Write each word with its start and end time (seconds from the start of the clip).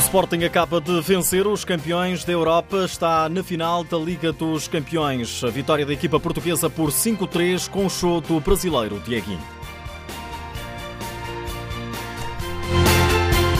Sporting 0.00 0.44
acaba 0.44 0.80
de 0.80 0.98
vencer 1.02 1.46
os 1.46 1.64
campeões 1.64 2.24
da 2.24 2.32
Europa, 2.32 2.84
está 2.84 3.28
na 3.28 3.42
final 3.42 3.84
da 3.84 3.98
Liga 3.98 4.32
dos 4.32 4.66
Campeões. 4.66 5.44
A 5.44 5.50
vitória 5.50 5.84
da 5.84 5.92
equipa 5.92 6.18
portuguesa 6.18 6.70
por 6.70 6.90
5-3 6.90 7.68
com 7.68 7.84
o 7.84 7.90
show 7.90 8.20
do 8.20 8.40
brasileiro 8.40 8.98
Dieguinho. 9.00 9.40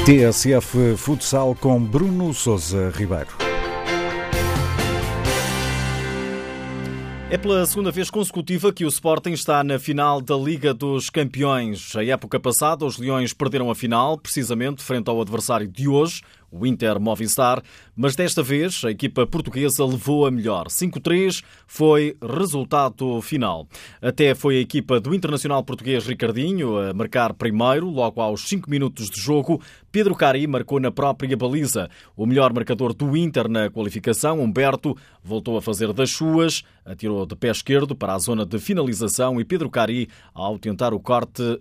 TSF 0.07 0.97
Futsal 0.97 1.55
com 1.61 1.79
Bruno 1.79 2.33
Souza 2.33 2.91
Ribeiro. 2.97 3.50
É 7.33 7.39
pela 7.39 7.65
segunda 7.65 7.93
vez 7.93 8.11
consecutiva 8.11 8.73
que 8.73 8.85
o 8.85 8.89
Sporting 8.89 9.31
está 9.31 9.63
na 9.63 9.79
final 9.79 10.21
da 10.21 10.35
Liga 10.35 10.75
dos 10.75 11.09
Campeões. 11.09 11.95
A 11.95 12.05
época 12.05 12.41
passada, 12.41 12.85
os 12.85 12.99
Leões 12.99 13.33
perderam 13.33 13.71
a 13.71 13.75
final, 13.77 14.19
precisamente 14.19 14.83
frente 14.83 15.09
ao 15.09 15.21
adversário 15.21 15.69
de 15.69 15.87
hoje, 15.87 16.23
o 16.51 16.67
Inter 16.67 16.99
Movistar, 16.99 17.63
mas 17.95 18.17
desta 18.17 18.43
vez 18.43 18.83
a 18.85 18.91
equipa 18.91 19.27
portuguesa 19.27 19.85
levou 19.85 20.27
a 20.27 20.31
melhor. 20.31 20.67
5-3 20.67 21.43
foi 21.67 22.17
resultado 22.21 23.21
final. 23.23 23.69
Até 24.03 24.35
foi 24.35 24.57
a 24.57 24.61
equipa 24.61 24.99
do 24.99 25.15
internacional 25.15 25.63
português 25.63 26.07
Ricardinho 26.07 26.77
a 26.79 26.93
marcar 26.93 27.33
primeiro, 27.35 27.89
logo 27.89 28.21
aos 28.21 28.49
5 28.49 28.69
minutos 28.69 29.09
de 29.09 29.21
jogo. 29.21 29.61
Pedro 29.93 30.15
Cari 30.15 30.47
marcou 30.47 30.81
na 30.81 30.91
própria 30.91 31.37
baliza. 31.37 31.89
O 32.17 32.27
melhor 32.27 32.53
marcador 32.53 32.93
do 32.95 33.17
Inter 33.17 33.49
na 33.49 33.71
qualificação, 33.71 34.41
Humberto, 34.41 34.97
voltou 35.23 35.57
a 35.57 35.63
fazer 35.63 35.93
das 35.93 36.11
suas, 36.11 36.63
atirou 36.85 37.27
de 37.27 37.37
pé 37.37 37.51
esquerdo 37.51 37.95
para 37.95 38.15
a 38.15 38.19
zona 38.19 38.47
de 38.47 38.59
finalização 38.59 39.41
e 39.41 39.45
Pedro 39.45 39.69
Cari, 39.71 40.09
ao 40.35 40.59
tentar 40.59 40.95
o 40.95 41.01
corte, 41.01 41.61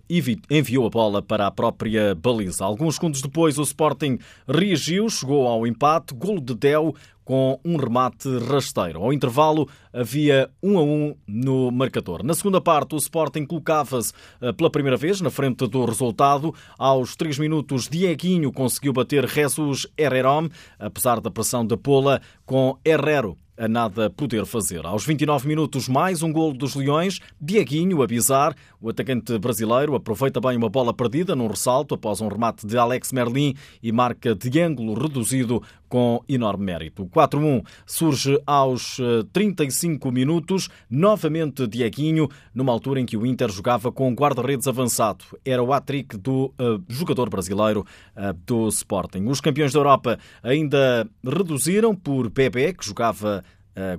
enviou 0.49 0.88
a 0.88 0.89
bola 0.89 1.22
para 1.22 1.47
a 1.47 1.52
própria 1.52 2.16
baliza. 2.16 2.63
Alguns 2.63 2.95
segundos 2.95 3.22
depois, 3.22 3.58
o 3.58 3.63
Sporting 3.63 4.17
reagiu 4.47 4.78
reagiu, 4.80 5.09
chegou 5.09 5.45
ao 5.45 5.67
empate, 5.67 6.13
golo 6.16 6.39
de 6.39 6.55
Del 6.55 6.95
com 7.25 7.59
um 7.63 7.75
remate 7.75 8.27
rasteiro. 8.39 9.03
Ao 9.03 9.13
intervalo 9.13 9.67
havia 9.94 10.49
1 10.63 10.77
a 10.80 10.81
1 10.81 11.16
no 11.27 11.69
marcador. 11.69 12.23
Na 12.23 12.33
segunda 12.33 12.59
parte, 12.59 12.95
o 12.95 12.97
Sporting 12.97 13.45
colocava-se 13.45 14.13
eh, 14.41 14.52
pela 14.53 14.72
primeira 14.72 14.97
vez 14.97 15.22
na 15.22 15.30
frente 15.30 15.67
do 15.67 15.85
resultado. 15.85 16.55
Aos 16.77 17.16
3 17.16 17.38
minutos, 17.38 17.88
Dieguinho 17.88 18.52
conseguiu 18.52 18.94
bater 18.94 19.27
Jesus 19.27 19.85
Herrerom, 19.95 20.50
apesar 20.80 21.19
da 21.19 21.30
pressão 21.30 21.63
da 21.63 21.77
Pola, 21.77 22.19
com 22.45 22.80
Herrero 22.83 23.38
a 23.59 23.67
nada 23.67 24.09
poder 24.09 24.45
fazer. 24.45 24.85
Aos 24.85 25.05
29 25.05 25.45
minutos, 25.45 25.89
mais 25.89 26.23
um 26.23 26.31
golo 26.31 26.53
dos 26.53 26.75
Leões. 26.75 27.19
Dieguinho, 27.41 28.01
a 28.01 28.07
bizar, 28.07 28.55
o 28.79 28.88
atacante 28.88 29.38
brasileiro, 29.38 29.95
aproveita 29.95 30.39
bem 30.39 30.55
uma 30.55 30.69
bola 30.69 30.93
perdida 30.93 31.35
num 31.35 31.47
ressalto 31.47 31.93
após 31.93 32.21
um 32.21 32.29
remate 32.29 32.66
de 32.66 32.77
Alex 32.77 33.11
Merlin 33.11 33.53
e 33.83 33.91
marca 33.91 34.33
de 34.33 34.61
ângulo 34.61 34.93
reduzido 34.93 35.61
com 35.89 36.23
enorme 36.29 36.65
mérito. 36.65 37.07
4-1 37.07 37.65
surge 37.85 38.39
aos 38.45 38.97
35 39.33 40.07
eh, 40.07 40.11
minutos, 40.11 40.69
novamente 40.89 41.67
Dieguinho, 41.67 42.29
numa 42.53 42.71
altura 42.71 43.01
em 43.01 43.05
que 43.05 43.17
o 43.17 43.25
Inter 43.25 43.49
jogava 43.49 43.91
com 43.91 44.13
guarda-redes 44.13 44.67
avançado. 44.67 45.25
Era 45.43 45.63
o 45.63 45.73
hat-trick 45.73 46.15
do 46.15 46.53
uh, 46.59 46.81
jogador 46.87 47.29
brasileiro 47.29 47.85
uh, 48.15 48.33
do 48.45 48.67
Sporting. 48.67 49.25
Os 49.25 49.41
campeões 49.41 49.73
da 49.73 49.79
Europa 49.79 50.19
ainda 50.43 51.09
reduziram 51.25 51.95
por 51.95 52.29
Pepe, 52.29 52.73
que 52.73 52.85
jogava 52.85 53.43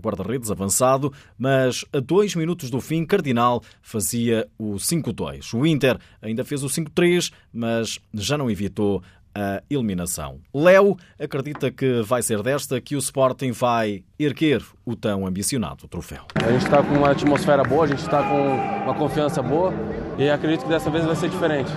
guarda-redes 0.02 0.50
avançado, 0.50 1.10
mas 1.38 1.86
a 1.90 2.00
dois 2.00 2.34
minutos 2.34 2.70
do 2.70 2.82
fim, 2.82 3.04
Cardinal 3.04 3.62
fazia 3.80 4.46
o 4.58 4.74
5-2. 4.74 5.58
O 5.58 5.66
Inter 5.66 5.98
ainda 6.20 6.44
fez 6.44 6.62
o 6.62 6.66
5-3, 6.66 7.32
mas 7.50 7.98
já 8.12 8.36
não 8.36 8.50
evitou 8.50 9.02
a 9.34 9.62
eliminação. 9.70 10.40
Léo 10.54 10.96
acredita 11.18 11.70
que 11.70 12.02
vai 12.02 12.22
ser 12.22 12.42
desta 12.42 12.80
que 12.80 12.96
o 12.96 12.98
Sporting 12.98 13.52
vai 13.52 14.04
erguer 14.18 14.62
o 14.84 14.96
tão 14.96 15.26
ambicionado 15.26 15.88
troféu. 15.88 16.24
A 16.34 16.50
gente 16.50 16.64
está 16.64 16.82
com 16.82 16.94
uma 16.94 17.10
atmosfera 17.10 17.62
boa, 17.62 17.84
a 17.84 17.88
gente 17.88 18.02
está 18.02 18.22
com 18.22 18.84
uma 18.84 18.94
confiança 18.94 19.42
boa 19.42 19.72
e 20.18 20.28
acredito 20.28 20.62
que 20.62 20.68
dessa 20.68 20.90
vez 20.90 21.04
vai 21.04 21.16
ser 21.16 21.28
diferente. 21.28 21.70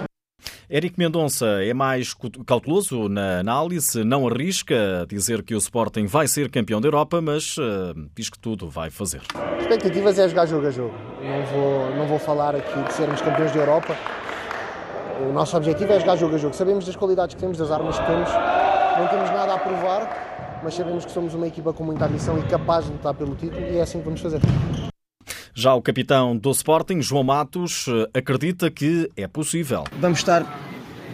Eric 0.69 0.97
Mendonça 0.97 1.45
é 1.63 1.73
mais 1.73 2.15
cauteloso 2.45 3.07
na 3.07 3.39
análise, 3.39 4.03
não 4.03 4.27
arrisca 4.27 5.05
dizer 5.07 5.43
que 5.43 5.53
o 5.53 5.57
Sporting 5.57 6.05
vai 6.07 6.27
ser 6.27 6.49
campeão 6.49 6.81
da 6.81 6.87
Europa, 6.87 7.21
mas 7.21 7.57
uh, 7.57 7.93
diz 8.15 8.29
que 8.29 8.39
tudo 8.39 8.69
vai 8.69 8.89
fazer. 8.89 9.21
Expectativas 9.59 10.17
é 10.17 10.27
jogar 10.27 10.45
jogo 10.45 10.67
a 10.67 10.71
jogo. 10.71 10.93
Não 11.21 11.45
vou, 11.45 11.95
não 11.95 12.07
vou 12.07 12.17
falar 12.17 12.55
aqui 12.55 12.81
de 12.81 12.93
sermos 12.93 13.21
campeões 13.21 13.51
da 13.51 13.59
Europa, 13.59 13.95
o 15.21 15.31
nosso 15.31 15.55
objetivo 15.55 15.91
é 15.93 15.99
jogar 15.99 16.15
jogo 16.15 16.35
a 16.35 16.37
jogo. 16.37 16.55
Sabemos 16.55 16.85
das 16.85 16.95
qualidades 16.95 17.35
que 17.35 17.41
temos, 17.41 17.57
das 17.57 17.71
armas 17.71 17.97
que 17.99 18.05
temos, 18.05 18.29
não 18.97 19.07
temos 19.07 19.29
nada 19.31 19.53
a 19.53 19.59
provar, 19.59 20.61
mas 20.63 20.73
sabemos 20.73 21.05
que 21.05 21.11
somos 21.11 21.33
uma 21.33 21.47
equipa 21.47 21.73
com 21.73 21.83
muita 21.83 22.05
ambição 22.05 22.37
e 22.37 22.43
capaz 22.43 22.85
de 22.85 22.91
lutar 22.91 23.13
pelo 23.13 23.35
título 23.35 23.61
e 23.61 23.77
é 23.77 23.81
assim 23.81 23.99
que 23.99 24.05
vamos 24.05 24.21
fazer. 24.21 24.39
Já 25.53 25.75
o 25.75 25.81
capitão 25.81 26.35
do 26.35 26.49
Sporting, 26.51 27.01
João 27.01 27.23
Matos, 27.23 27.85
acredita 28.13 28.71
que 28.71 29.09
é 29.15 29.27
possível. 29.27 29.83
Vamos 29.99 30.19
estar 30.19 30.43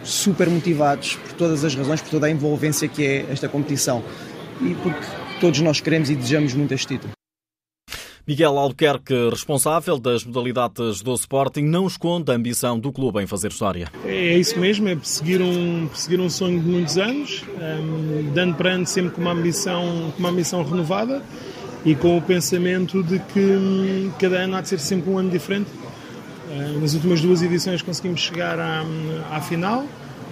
super 0.02 0.48
motivados 0.48 1.16
por 1.16 1.32
todas 1.34 1.64
as 1.64 1.74
razões, 1.74 2.00
por 2.00 2.10
toda 2.10 2.26
a 2.26 2.30
envolvência 2.30 2.88
que 2.88 3.06
é 3.06 3.30
esta 3.30 3.48
competição 3.48 4.02
e 4.62 4.74
porque 4.76 5.06
todos 5.40 5.60
nós 5.60 5.80
queremos 5.80 6.08
e 6.10 6.16
desejamos 6.16 6.54
muito 6.54 6.72
este 6.72 6.86
título. 6.94 7.19
Miguel 8.30 8.56
Albuquerque, 8.56 9.28
responsável 9.28 9.98
das 9.98 10.24
modalidades 10.24 11.02
do 11.02 11.12
Sporting, 11.14 11.62
não 11.62 11.88
esconde 11.88 12.30
a 12.30 12.34
ambição 12.36 12.78
do 12.78 12.92
clube 12.92 13.20
em 13.20 13.26
fazer 13.26 13.48
história. 13.48 13.88
É 14.04 14.38
isso 14.38 14.56
mesmo, 14.56 14.88
é 14.88 14.94
perseguir 14.94 15.42
um, 15.42 15.88
perseguir 15.88 16.20
um 16.20 16.30
sonho 16.30 16.60
de 16.60 16.64
muitos 16.64 16.96
anos, 16.96 17.42
um, 17.60 18.32
dando 18.32 18.54
para 18.54 18.70
ano 18.70 18.86
sempre 18.86 19.10
com 19.10 19.20
uma 19.20 19.32
ambição, 19.32 20.12
com 20.14 20.20
uma 20.20 20.28
ambição 20.28 20.62
renovada 20.62 21.20
e 21.84 21.96
com 21.96 22.18
o 22.18 22.22
pensamento 22.22 23.02
de 23.02 23.18
que 23.18 23.40
um, 23.40 24.12
cada 24.16 24.36
ano 24.36 24.54
há 24.54 24.60
de 24.60 24.68
ser 24.68 24.78
sempre 24.78 25.10
um 25.10 25.18
ano 25.18 25.30
diferente. 25.30 25.68
Uh, 26.48 26.80
nas 26.80 26.94
últimas 26.94 27.20
duas 27.20 27.42
edições 27.42 27.82
conseguimos 27.82 28.20
chegar 28.20 28.60
à, 28.60 28.84
à 29.32 29.40
final, 29.40 29.84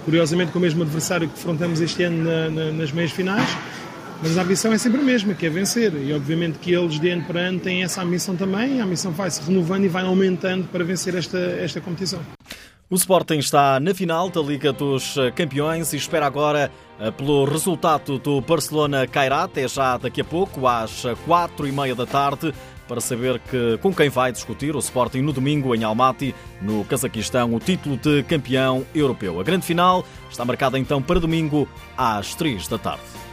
curiosamente 0.04 0.52
com 0.52 0.60
o 0.60 0.62
mesmo 0.62 0.84
adversário 0.84 1.26
que 1.26 1.34
defrontamos 1.34 1.80
este 1.80 2.04
ano 2.04 2.22
na, 2.22 2.48
na, 2.48 2.70
nas 2.70 2.92
meias 2.92 3.10
finais 3.10 3.48
mas 4.22 4.36
a 4.36 4.42
ambição 4.42 4.72
é 4.72 4.78
sempre 4.78 5.00
a 5.00 5.04
mesma, 5.04 5.34
que 5.34 5.46
é 5.46 5.50
vencer. 5.50 5.92
E 5.94 6.12
obviamente 6.12 6.58
que 6.58 6.72
eles 6.72 6.98
de 6.98 7.10
ano 7.10 7.24
para 7.24 7.40
ano 7.40 7.60
têm 7.60 7.82
essa 7.82 8.02
ambição 8.02 8.34
também. 8.36 8.80
A 8.80 8.84
ambição 8.84 9.12
vai 9.12 9.30
se 9.30 9.40
renovando 9.42 9.84
e 9.84 9.88
vai 9.88 10.04
aumentando 10.04 10.66
para 10.68 10.84
vencer 10.84 11.14
esta, 11.14 11.38
esta 11.38 11.80
competição. 11.80 12.20
O 12.90 12.94
Sporting 12.94 13.36
está 13.36 13.78
na 13.78 13.94
final 13.94 14.30
da 14.30 14.40
Liga 14.40 14.72
dos 14.72 15.14
Campeões 15.36 15.92
e 15.92 15.96
espera 15.96 16.24
agora 16.24 16.70
eh, 16.98 17.10
pelo 17.10 17.44
resultado 17.44 18.18
do 18.18 18.40
Barcelona 18.40 19.06
Cairá, 19.06 19.42
até 19.42 19.68
já 19.68 19.98
daqui 19.98 20.22
a 20.22 20.24
pouco, 20.24 20.66
às 20.66 21.02
quatro 21.26 21.68
e 21.68 21.72
meia 21.72 21.94
da 21.94 22.06
tarde, 22.06 22.54
para 22.88 22.98
saber 23.02 23.38
que, 23.40 23.78
com 23.82 23.94
quem 23.94 24.08
vai 24.08 24.32
discutir 24.32 24.74
o 24.74 24.78
Sporting 24.78 25.20
no 25.20 25.34
domingo 25.34 25.74
em 25.74 25.84
Almaty, 25.84 26.34
no 26.62 26.82
Cazaquistão, 26.86 27.54
o 27.54 27.60
título 27.60 27.98
de 27.98 28.22
campeão 28.22 28.86
europeu. 28.94 29.38
A 29.38 29.44
grande 29.44 29.66
final 29.66 30.02
está 30.30 30.42
marcada 30.46 30.78
então 30.78 31.02
para 31.02 31.20
domingo 31.20 31.68
às 31.94 32.34
três 32.34 32.66
da 32.66 32.78
tarde. 32.78 33.27